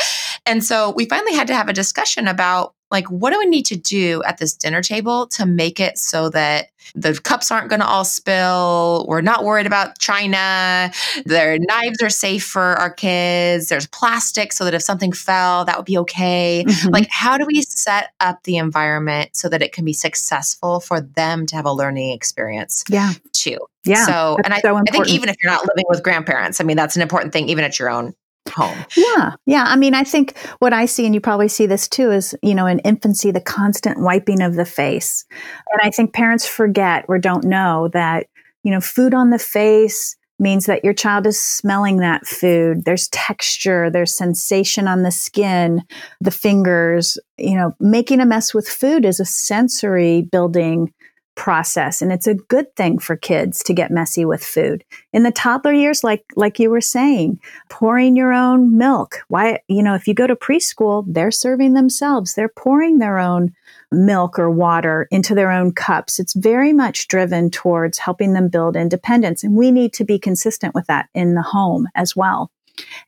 [0.46, 3.66] and so we finally had to have a discussion about like what do we need
[3.66, 7.80] to do at this dinner table to make it so that the cups aren't going
[7.80, 9.04] to all spill?
[9.08, 10.92] We're not worried about china.
[11.24, 13.68] Their knives are safe for our kids.
[13.68, 16.64] There's plastic so that if something fell that would be okay.
[16.66, 16.90] Mm-hmm.
[16.90, 21.00] like how do we set up the environment so that it can be successful for
[21.00, 23.12] them to have a learning experience yeah.
[23.32, 23.58] too?
[23.84, 26.64] Yeah so and I, so I think even if you're not living with grandparents i
[26.64, 28.14] mean that's an important thing even at your own
[28.56, 28.84] home.
[28.96, 29.34] Yeah.
[29.44, 29.64] Yeah.
[29.66, 32.54] I mean, I think what I see, and you probably see this too, is, you
[32.54, 35.24] know, in infancy, the constant wiping of the face.
[35.70, 38.26] And I think parents forget or don't know that,
[38.64, 42.84] you know, food on the face means that your child is smelling that food.
[42.84, 45.82] There's texture, there's sensation on the skin,
[46.20, 47.18] the fingers.
[47.38, 50.92] You know, making a mess with food is a sensory building
[51.36, 54.84] process and it's a good thing for kids to get messy with food.
[55.12, 59.20] In the toddler years like like you were saying pouring your own milk.
[59.28, 62.34] Why you know if you go to preschool they're serving themselves.
[62.34, 63.54] They're pouring their own
[63.92, 66.18] milk or water into their own cups.
[66.18, 70.74] It's very much driven towards helping them build independence and we need to be consistent
[70.74, 72.50] with that in the home as well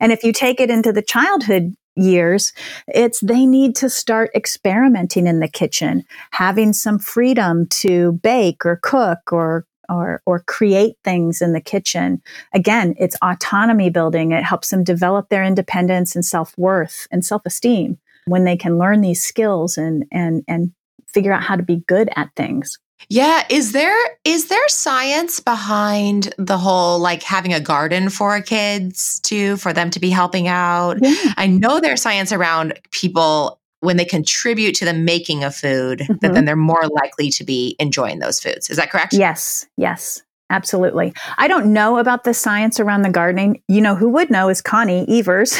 [0.01, 2.53] and if you take it into the childhood years.
[2.87, 8.79] It's they need to start experimenting in the kitchen, having some freedom to bake or
[8.83, 12.21] cook or or, or create things in the kitchen.
[12.53, 14.33] Again, it's autonomy building.
[14.33, 18.79] It helps them develop their independence and self worth and self esteem when they can
[18.79, 20.73] learn these skills and, and, and
[21.07, 22.79] figure out how to be good at things.
[23.09, 29.21] Yeah, is there is there science behind the whole like having a garden for kids
[29.21, 30.99] too for them to be helping out?
[31.01, 31.15] Yeah.
[31.37, 36.15] I know there's science around people when they contribute to the making of food mm-hmm.
[36.21, 38.69] that then they're more likely to be enjoying those foods.
[38.71, 39.13] Is that correct?
[39.13, 39.67] Yes.
[39.77, 40.23] Yes.
[40.51, 41.13] Absolutely.
[41.37, 43.63] I don't know about the science around the gardening.
[43.69, 45.59] You know, who would know is Connie Evers.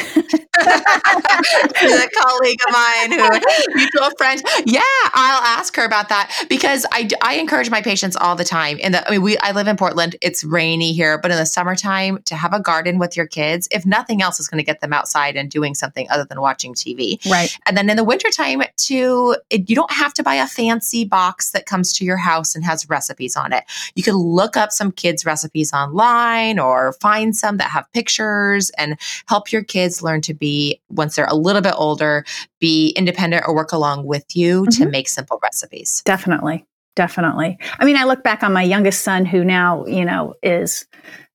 [0.59, 4.43] a colleague of mine who mutual friend.
[4.65, 4.81] Yeah,
[5.15, 8.79] I'll ask her about that because I, I encourage my patients all the time.
[8.79, 10.17] In the I mean, we I live in Portland.
[10.21, 13.87] It's rainy here, but in the summertime, to have a garden with your kids, if
[13.87, 17.25] nothing else, is going to get them outside and doing something other than watching TV.
[17.31, 17.57] Right.
[17.67, 21.51] And then in the wintertime, to it, you don't have to buy a fancy box
[21.51, 23.65] that comes to your house and has recipes on it.
[23.95, 28.97] You can look up some kids' recipes online or find some that have pictures and
[29.27, 32.25] help your kids learn to be, once they're a little bit older,
[32.61, 34.83] be independent or work along with you mm-hmm.
[34.85, 36.03] to make simple recipes.
[36.07, 36.65] Definitely.
[36.97, 37.59] definitely.
[37.79, 40.87] I mean, I look back on my youngest son who now, you know, is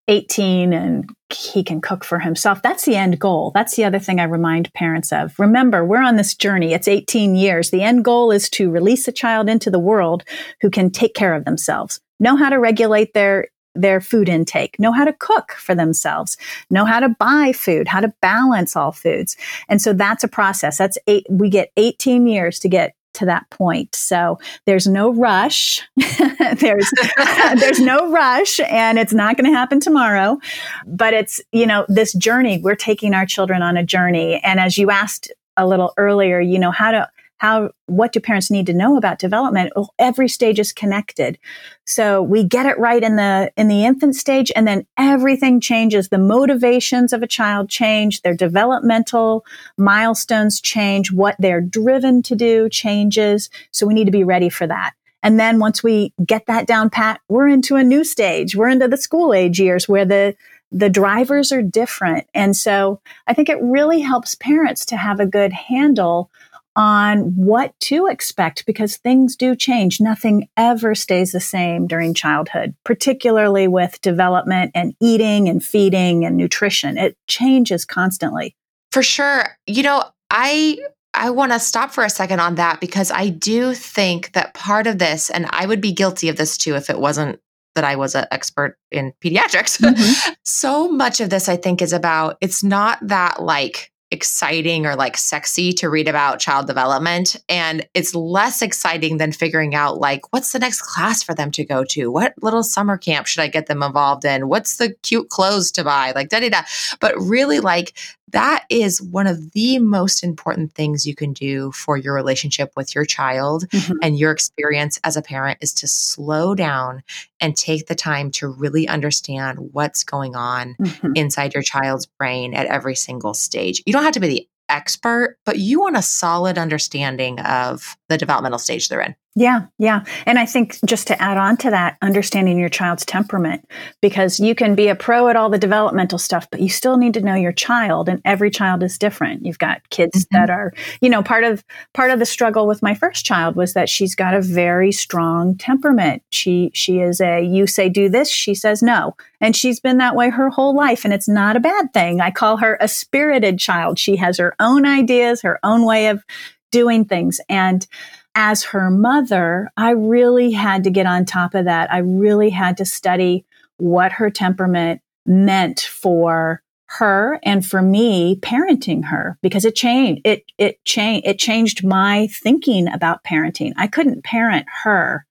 [0.07, 2.61] 18 and he can cook for himself.
[2.61, 3.51] That's the end goal.
[3.55, 5.37] That's the other thing I remind parents of.
[5.39, 6.73] Remember, we're on this journey.
[6.73, 7.71] It's 18 years.
[7.71, 10.23] The end goal is to release a child into the world
[10.61, 14.91] who can take care of themselves, know how to regulate their their food intake, know
[14.91, 16.37] how to cook for themselves,
[16.69, 19.35] know how to buy food, how to balance all foods.
[19.67, 20.77] And so that's a process.
[20.77, 23.95] That's eight, we get 18 years to get to that point.
[23.95, 25.81] So there's no rush.
[26.57, 26.91] there's
[27.55, 30.39] there's no rush and it's not going to happen tomorrow.
[30.85, 34.39] But it's, you know, this journey, we're taking our children on a journey.
[34.43, 38.49] And as you asked a little earlier, you know, how to how what do parents
[38.49, 39.73] need to know about development?
[39.75, 41.37] Well, every stage is connected.
[41.85, 46.07] So we get it right in the in the infant stage and then everything changes.
[46.07, 49.45] The motivations of a child change their developmental
[49.77, 53.49] milestones change what they're driven to do changes.
[53.71, 54.93] So we need to be ready for that.
[55.21, 58.55] And then once we get that down pat we're into a new stage.
[58.55, 60.35] We're into the school age years where the
[60.71, 62.25] the drivers are different.
[62.33, 66.31] And so i think it really helps parents to have a good handle
[66.75, 70.01] on what to expect because things do change.
[70.01, 76.37] Nothing ever stays the same during childhood, particularly with development and eating and feeding and
[76.37, 76.97] nutrition.
[76.97, 78.55] It changes constantly.
[78.91, 79.57] For sure.
[79.67, 80.77] You know, I
[81.13, 84.87] I want to stop for a second on that because I do think that part
[84.87, 87.39] of this and I would be guilty of this too if it wasn't
[87.75, 89.79] that I was an expert in pediatrics.
[89.79, 90.33] Mm-hmm.
[90.43, 95.17] so much of this I think is about it's not that like exciting or like
[95.17, 97.35] sexy to read about child development.
[97.49, 101.65] And it's less exciting than figuring out like, what's the next class for them to
[101.65, 102.11] go to?
[102.11, 104.47] What little summer camp should I get them involved in?
[104.47, 106.13] What's the cute clothes to buy?
[106.15, 106.61] Like, da da da.
[107.01, 107.93] But really, like,
[108.33, 112.93] that is one of the most important things you can do for your relationship with
[112.93, 113.93] your child mm-hmm.
[114.01, 117.03] and your experience as a parent is to slow down
[117.39, 121.11] and take the time to really understand what's going on mm-hmm.
[121.15, 123.81] inside your child's brain at every single stage.
[123.85, 128.17] You don't have to be the expert, but you want a solid understanding of the
[128.17, 129.15] developmental stage they're in.
[129.35, 130.03] Yeah, yeah.
[130.27, 133.67] And I think just to add on to that, understanding your child's temperament,
[133.99, 137.15] because you can be a pro at all the developmental stuff, but you still need
[137.15, 139.43] to know your child and every child is different.
[139.43, 140.37] You've got kids mm-hmm.
[140.37, 141.63] that are, you know, part of
[141.95, 145.57] part of the struggle with my first child was that she's got a very strong
[145.57, 146.21] temperament.
[146.29, 149.15] She she is a you say do this, she says no.
[149.41, 152.21] And she's been that way her whole life and it's not a bad thing.
[152.21, 153.97] I call her a spirited child.
[153.97, 156.23] She has her own ideas, her own way of
[156.71, 157.87] doing things and
[158.35, 161.91] as her mother, I really had to get on top of that.
[161.91, 163.45] I really had to study
[163.77, 170.43] what her temperament meant for her and for me parenting her because it changed it
[170.59, 173.73] it changed it changed my thinking about parenting.
[173.77, 175.25] I couldn't parent her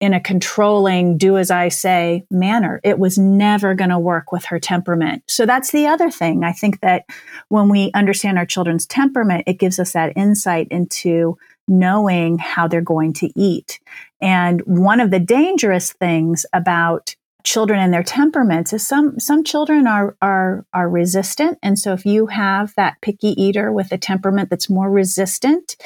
[0.00, 2.80] in a controlling do as I say manner.
[2.82, 5.22] It was never going to work with her temperament.
[5.26, 6.42] So that's the other thing.
[6.42, 7.04] I think that
[7.48, 11.36] when we understand our children's temperament, it gives us that insight into
[11.70, 13.80] knowing how they're going to eat.
[14.20, 19.86] And one of the dangerous things about children and their temperaments is some some children
[19.86, 24.50] are are are resistant and so if you have that picky eater with a temperament
[24.50, 25.76] that's more resistant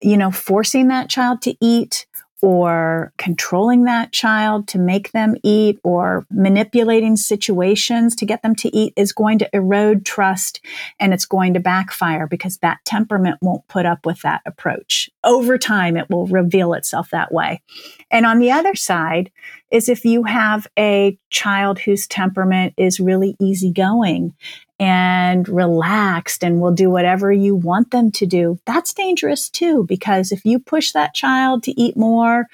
[0.00, 2.06] you know forcing that child to eat
[2.40, 8.74] or controlling that child to make them eat or manipulating situations to get them to
[8.76, 10.60] eat is going to erode trust
[11.00, 15.10] and it's going to backfire because that temperament won't put up with that approach.
[15.24, 17.60] Over time, it will reveal itself that way.
[18.10, 19.30] And on the other side
[19.70, 24.34] is if you have a child whose temperament is really easygoing
[24.78, 29.84] and relaxed and will do whatever you want them to do, that's dangerous too.
[29.84, 32.46] Because if you push that child to eat more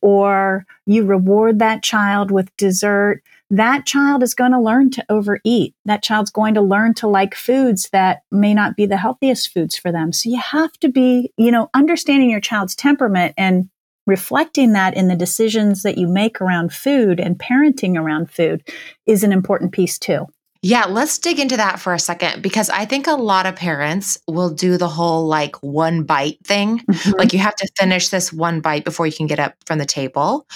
[0.00, 5.74] or you reward that child with dessert, that child is going to learn to overeat.
[5.84, 9.76] That child's going to learn to like foods that may not be the healthiest foods
[9.76, 10.12] for them.
[10.12, 13.68] So you have to be, you know, understanding your child's temperament and
[14.06, 18.66] reflecting that in the decisions that you make around food and parenting around food
[19.06, 20.26] is an important piece too.
[20.64, 24.16] Yeah, let's dig into that for a second because I think a lot of parents
[24.28, 26.78] will do the whole like one bite thing.
[26.78, 27.18] Mm-hmm.
[27.18, 29.86] Like you have to finish this one bite before you can get up from the
[29.86, 30.46] table.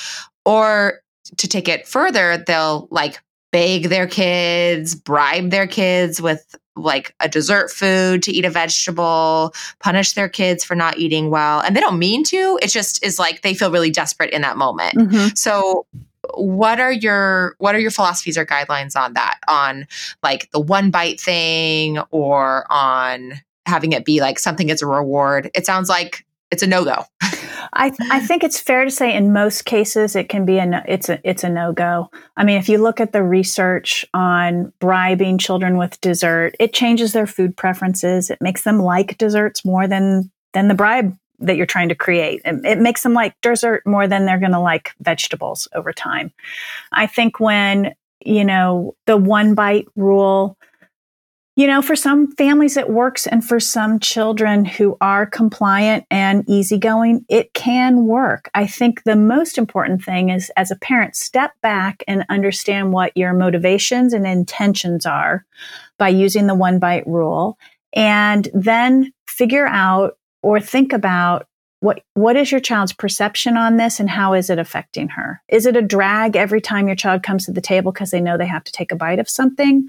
[0.44, 1.00] Or
[1.36, 7.28] to take it further, they'll like beg their kids, bribe their kids with like a
[7.28, 11.60] dessert food to eat a vegetable, punish their kids for not eating well.
[11.60, 12.60] And they don't mean to.
[12.62, 14.94] It just is like they feel really desperate in that moment.
[14.94, 15.34] Mm-hmm.
[15.34, 15.84] So
[16.36, 19.86] what are your what are your philosophies or guidelines on that on
[20.22, 23.34] like the one bite thing or on
[23.64, 27.04] having it be like something as a reward it sounds like it's a no-go
[27.72, 30.82] I, I think it's fair to say in most cases it can be a no,
[30.86, 32.10] it's a it's a no go.
[32.36, 37.12] I mean, if you look at the research on bribing children with dessert, it changes
[37.12, 38.30] their food preferences.
[38.30, 42.40] It makes them like desserts more than than the bribe that you're trying to create.
[42.44, 46.32] It, it makes them like dessert more than they're going to like vegetables over time.
[46.92, 50.56] I think when you know the one bite rule
[51.56, 56.44] you know, for some families it works, and for some children who are compliant and
[56.46, 58.50] easygoing, it can work.
[58.54, 63.16] I think the most important thing is as a parent, step back and understand what
[63.16, 65.46] your motivations and intentions are
[65.96, 67.58] by using the one bite rule,
[67.94, 71.46] and then figure out or think about
[71.80, 75.42] what what is your child's perception on this and how is it affecting her?
[75.48, 78.36] Is it a drag every time your child comes to the table because they know
[78.36, 79.88] they have to take a bite of something?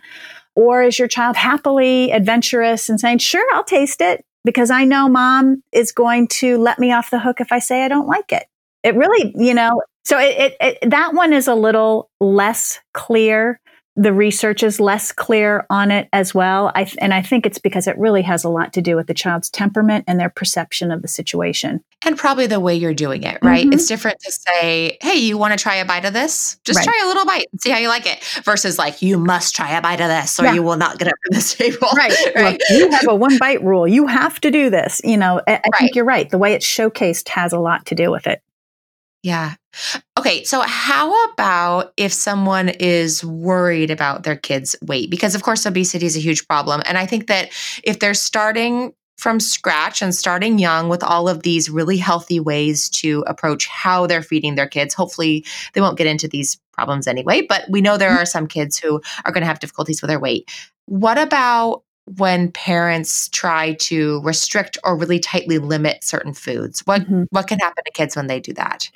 [0.55, 5.07] Or is your child happily adventurous and saying, sure, I'll taste it because I know
[5.07, 8.31] mom is going to let me off the hook if I say I don't like
[8.31, 8.47] it?
[8.83, 13.59] It really, you know, so it, it, it that one is a little less clear
[13.97, 16.71] the research is less clear on it as well.
[16.75, 19.07] I th- and I think it's because it really has a lot to do with
[19.07, 21.83] the child's temperament and their perception of the situation.
[22.05, 23.65] And probably the way you're doing it, right?
[23.65, 23.73] Mm-hmm.
[23.73, 26.59] It's different to say, hey, you want to try a bite of this?
[26.63, 26.85] Just right.
[26.85, 29.71] try a little bite and see how you like it versus like, you must try
[29.71, 30.53] a bite of this or yeah.
[30.53, 31.89] you will not get up from this table.
[31.97, 32.13] Right.
[32.35, 32.61] right.
[32.69, 33.87] You have a one bite rule.
[33.87, 35.01] You have to do this.
[35.03, 35.73] You know, I, I right.
[35.79, 36.29] think you're right.
[36.29, 38.43] The way it's showcased has a lot to do with it.
[39.23, 39.55] Yeah.
[40.17, 40.43] Okay.
[40.43, 45.09] So, how about if someone is worried about their kids' weight?
[45.09, 46.81] Because, of course, obesity is a huge problem.
[46.85, 47.49] And I think that
[47.83, 52.87] if they're starting from scratch and starting young with all of these really healthy ways
[52.89, 57.41] to approach how they're feeding their kids, hopefully they won't get into these problems anyway.
[57.41, 58.19] But we know there mm-hmm.
[58.19, 60.49] are some kids who are going to have difficulties with their weight.
[60.85, 61.83] What about
[62.15, 66.81] when parents try to restrict or really tightly limit certain foods?
[66.85, 67.23] What mm-hmm.
[67.31, 68.89] what can happen to kids when they do that?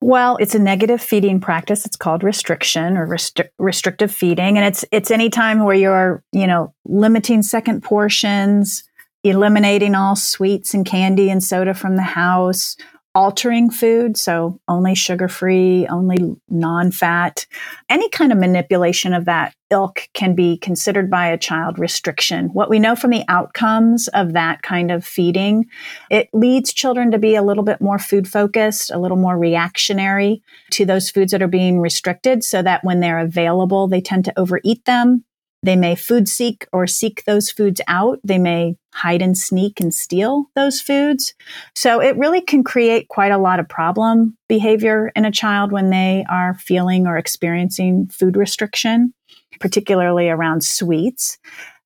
[0.00, 1.84] Well, it's a negative feeding practice.
[1.84, 6.46] It's called restriction or restri- restrictive feeding, and it's it's any time where you're you
[6.46, 8.82] know limiting second portions,
[9.24, 12.76] eliminating all sweets and candy and soda from the house,
[13.14, 17.46] altering food, so only sugar free, only non fat,
[17.88, 22.48] any kind of manipulation of that ilk can be considered by a child restriction.
[22.48, 25.66] What we know from the outcomes of that kind of feeding,
[26.10, 30.42] it leads children to be a little bit more food focused, a little more reactionary
[30.70, 34.38] to those foods that are being restricted, so that when they're available, they tend to
[34.38, 35.24] overeat them.
[35.62, 38.18] They may food seek or seek those foods out.
[38.24, 41.34] They may hide and sneak and steal those foods.
[41.74, 45.90] So it really can create quite a lot of problem behavior in a child when
[45.90, 49.12] they are feeling or experiencing food restriction,
[49.60, 51.38] particularly around sweets.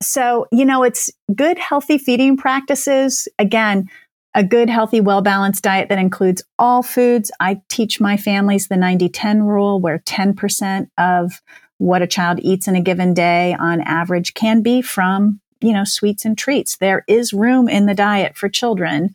[0.03, 3.27] So, you know, it's good, healthy feeding practices.
[3.39, 3.89] Again,
[4.35, 7.31] a good, healthy, well balanced diet that includes all foods.
[7.41, 11.41] I teach my families the 90 10 rule, where 10% of
[11.79, 15.85] what a child eats in a given day on average can be from you know
[15.85, 16.77] sweets and treats.
[16.77, 19.15] There is room in the diet for children.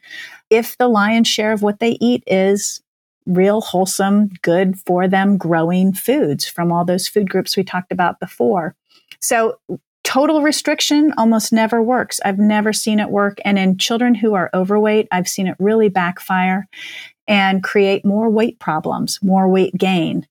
[0.49, 2.81] If the lion's share of what they eat is
[3.25, 8.19] real wholesome good for them growing foods from all those food groups we talked about
[8.19, 8.75] before.
[9.21, 9.59] So
[10.03, 12.19] total restriction almost never works.
[12.25, 13.37] I've never seen it work.
[13.45, 16.67] And in children who are overweight i've seen it really backfire
[17.27, 20.25] and create more weight problems more weight gain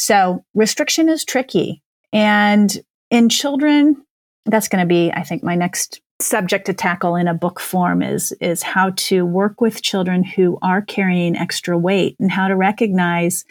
[0.00, 1.82] so restriction is tricky.
[2.12, 2.74] And
[3.10, 4.02] in children,
[4.46, 8.02] that's going to be, I think, my next subject to tackle in a book form
[8.02, 12.54] is is how to work with children who are carrying extra weight and how to
[12.54, 13.46] recognize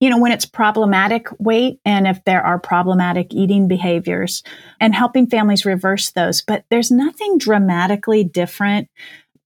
[0.00, 4.42] you know when it's problematic weight and if there are problematic eating behaviors
[4.80, 8.88] and helping families reverse those but there's nothing dramatically different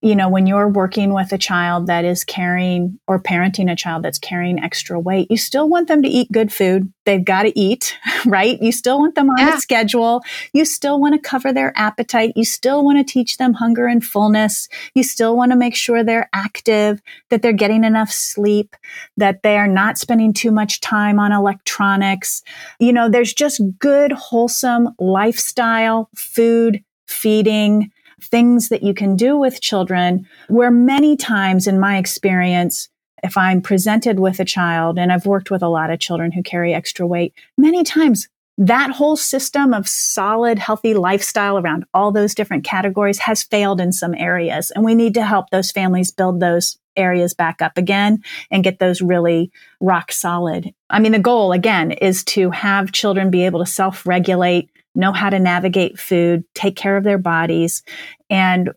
[0.03, 4.03] you know, when you're working with a child that is carrying or parenting a child
[4.03, 6.93] that's carrying extra weight, you still want them to eat good food.
[7.05, 7.97] They've got to eat,
[8.27, 8.61] right?
[8.61, 9.57] You still want them on yeah.
[9.57, 10.25] a schedule.
[10.53, 12.33] You still want to cover their appetite.
[12.35, 14.69] You still want to teach them hunger and fullness.
[14.95, 17.01] You still want to make sure they're active,
[17.31, 18.75] that they're getting enough sleep,
[19.17, 22.43] that they are not spending too much time on electronics.
[22.81, 27.92] You know, there's just good, wholesome lifestyle, food, feeding
[28.23, 32.89] things that you can do with children where many times in my experience,
[33.23, 36.43] if I'm presented with a child, and I've worked with a lot of children who
[36.43, 42.35] carry extra weight, many times that whole system of solid, healthy lifestyle around all those
[42.35, 44.71] different categories has failed in some areas.
[44.71, 48.79] And we need to help those families build those areas back up again and get
[48.79, 49.51] those really
[49.81, 50.75] rock solid.
[50.91, 55.13] I mean, the goal again is to have children be able to self regulate know
[55.13, 57.83] how to navigate food, take care of their bodies,
[58.31, 58.71] and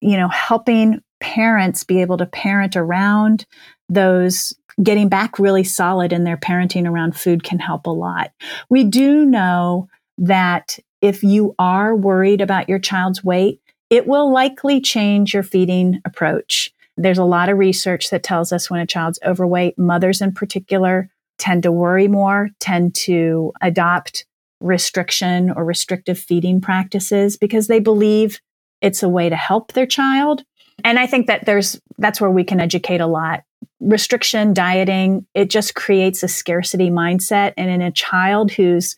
[0.00, 3.46] you know, helping parents be able to parent around
[3.88, 8.32] those getting back really solid in their parenting around food can help a lot.
[8.68, 13.60] We do know that if you are worried about your child's weight,
[13.90, 16.72] it will likely change your feeding approach.
[16.96, 21.10] There's a lot of research that tells us when a child's overweight, mothers in particular
[21.38, 24.24] tend to worry more, tend to adopt
[24.62, 28.40] restriction or restrictive feeding practices because they believe
[28.80, 30.44] it's a way to help their child.
[30.84, 33.44] And I think that there's that's where we can educate a lot.
[33.80, 37.52] Restriction dieting, it just creates a scarcity mindset.
[37.56, 38.96] And in a child who's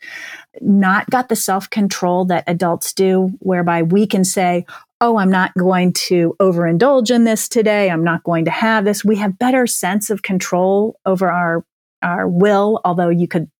[0.60, 4.64] not got the self control that adults do, whereby we can say,
[5.00, 7.90] oh, I'm not going to overindulge in this today.
[7.90, 9.04] I'm not going to have this.
[9.04, 11.64] We have better sense of control over our,
[12.00, 13.50] our will, although you could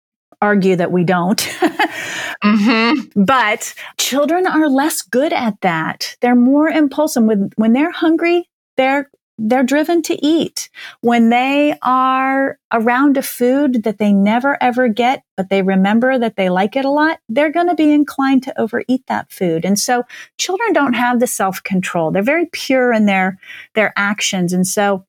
[0.45, 1.39] argue that we don't.
[2.45, 3.23] mm-hmm.
[3.25, 6.17] But children are less good at that.
[6.21, 7.25] They're more impulsive.
[7.25, 10.71] When, when they're hungry, they're they're driven to eat.
[11.01, 16.37] When they are around a food that they never ever get, but they remember that
[16.37, 19.65] they like it a lot, they're going to be inclined to overeat that food.
[19.65, 20.05] And so
[20.39, 22.13] children don't have the self control.
[22.13, 23.41] They're very pure in their,
[23.75, 24.53] their actions.
[24.53, 25.05] And so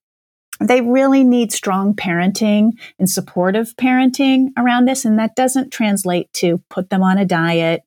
[0.60, 5.06] they really need strong parenting and supportive parenting around this.
[5.06, 7.84] And that doesn't translate to put them on a diet,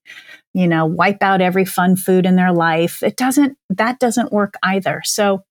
[0.53, 3.03] you know, wipe out every fun food in their life.
[3.03, 5.03] It doesn't, that doesn't work either.
[5.05, 5.45] So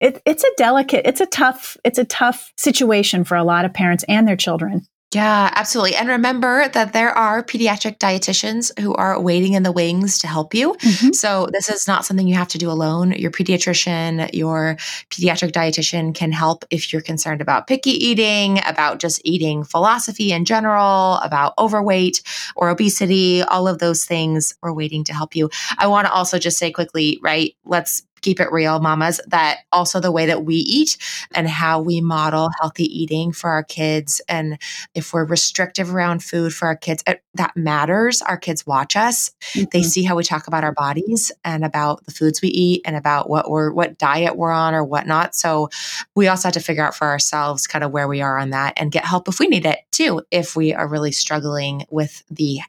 [0.00, 3.74] it, it's a delicate, it's a tough, it's a tough situation for a lot of
[3.74, 4.86] parents and their children.
[5.14, 5.94] Yeah, absolutely.
[5.94, 10.52] And remember that there are pediatric dietitians who are waiting in the wings to help
[10.52, 10.74] you.
[10.74, 11.12] Mm-hmm.
[11.12, 13.12] So this is not something you have to do alone.
[13.12, 14.76] Your pediatrician, your
[15.08, 20.44] pediatric dietitian can help if you're concerned about picky eating, about just eating philosophy in
[20.44, 22.22] general, about overweight
[22.54, 24.54] or obesity, all of those things.
[24.62, 25.48] We're waiting to help you.
[25.78, 27.56] I want to also just say quickly, right?
[27.64, 30.96] Let's keep it real, mamas, that also the way that we eat
[31.34, 34.20] and how we model healthy eating for our kids.
[34.28, 34.58] And
[34.94, 38.22] if we're restrictive around food for our kids, it, that matters.
[38.22, 39.30] Our kids watch us.
[39.52, 39.64] Mm-hmm.
[39.72, 42.96] They see how we talk about our bodies and about the foods we eat and
[42.96, 45.34] about what we're, what diet we're on or whatnot.
[45.34, 45.68] So
[46.14, 48.74] we also have to figure out for ourselves kind of where we are on that
[48.76, 52.60] and get help if we need it too, if we are really struggling with the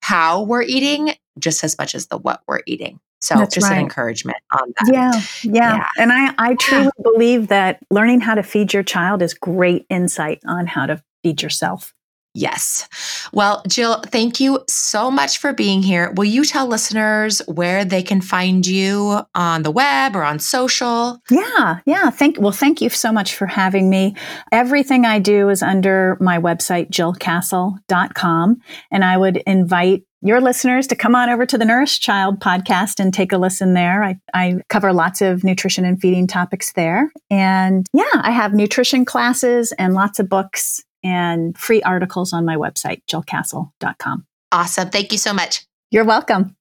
[0.00, 3.00] how we're eating just as much as the what we're eating.
[3.20, 3.76] So That's just right.
[3.76, 4.92] an encouragement on that.
[4.92, 5.12] Yeah,
[5.42, 5.76] yeah.
[5.76, 5.86] yeah.
[5.98, 7.02] And I, I truly yeah.
[7.02, 11.42] believe that learning how to feed your child is great insight on how to feed
[11.42, 11.92] yourself.
[12.36, 12.86] Yes.
[13.32, 16.12] Well, Jill, thank you so much for being here.
[16.16, 21.18] Will you tell listeners where they can find you on the web or on social?
[21.30, 22.10] Yeah, yeah.
[22.10, 24.16] Thank well, thank you so much for having me.
[24.52, 28.60] Everything I do is under my website, jillcastle.com.
[28.90, 32.98] And I would invite your listeners to come on over to the Nourished Child podcast
[32.98, 34.02] and take a listen there.
[34.02, 37.12] I, I cover lots of nutrition and feeding topics there.
[37.30, 42.56] And yeah, I have nutrition classes and lots of books and free articles on my
[42.56, 44.26] website, jillcastle.com.
[44.52, 44.90] Awesome.
[44.90, 45.66] Thank you so much.
[45.90, 46.56] You're welcome.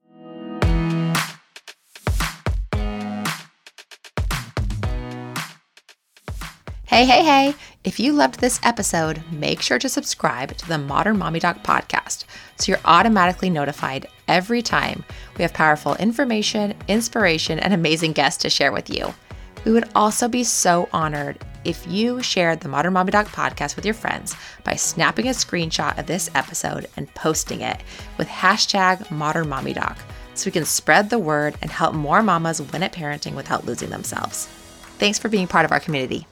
[6.87, 7.55] Hey, hey, hey.
[7.85, 12.25] If you loved this episode, make sure to subscribe to the Modern Mommy Doc podcast
[12.57, 15.05] so you're automatically notified every time
[15.37, 19.13] we have powerful information, inspiration, and amazing guests to share with you.
[19.65, 23.85] We would also be so honored if you shared the Modern Mommy Doc podcast with
[23.85, 27.83] your friends by snapping a screenshot of this episode and posting it
[28.17, 29.99] with hashtag Modern Mommy Doc
[30.33, 33.91] so we can spread the word and help more mamas win at parenting without losing
[33.91, 34.47] themselves.
[34.97, 36.25] Thanks for being part of our community.